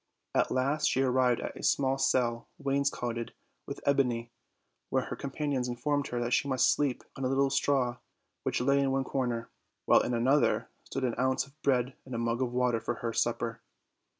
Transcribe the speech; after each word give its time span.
At 0.33 0.49
last 0.49 0.87
she 0.87 1.03
arrived 1.03 1.41
at 1.41 1.55
a 1.55 1.61
small 1.61 1.99
cell 1.99 2.47
wainscoted 2.57 3.35
with 3.67 3.81
ebony, 3.85 4.31
where 4.89 5.03
her 5.03 5.15
companions 5.15 5.67
informed 5.67 6.07
her 6.07 6.31
she 6.31 6.47
must 6.47 6.73
sleep 6.73 7.03
on 7.15 7.23
a 7.23 7.27
little 7.27 7.51
straw 7.51 7.97
which 8.41 8.59
lay 8.61 8.79
in 8.79 8.89
one 8.89 9.03
corner; 9.03 9.51
while 9.85 10.01
in 10.01 10.15
another 10.15 10.71
stood 10.85 11.03
an 11.03 11.13
ounce 11.19 11.45
of 11.45 11.61
bread 11.61 11.93
and 12.03 12.15
a 12.15 12.17
mug 12.17 12.41
of 12.41 12.51
water 12.51 12.79
for 12.79 12.95
her 12.95 13.13
sup 13.13 13.37
per. 13.37 13.61